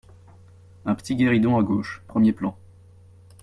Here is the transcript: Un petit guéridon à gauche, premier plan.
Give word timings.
Un 0.87 0.95
petit 0.95 1.15
guéridon 1.15 1.59
à 1.59 1.61
gauche, 1.61 2.01
premier 2.07 2.33
plan. 2.33 2.57